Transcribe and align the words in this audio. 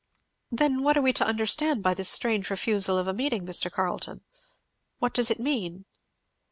"Then 0.51 0.81
what 0.81 0.97
are 0.97 1.01
we 1.03 1.13
to 1.13 1.23
understand 1.27 1.83
by 1.83 1.93
this 1.93 2.09
strange 2.09 2.49
refusal 2.49 2.97
of 2.97 3.07
a 3.07 3.13
meeting, 3.13 3.45
Mr. 3.45 3.71
Carleton? 3.71 4.21
what 4.97 5.13
does 5.13 5.29
it 5.29 5.39
mean?" 5.39 5.85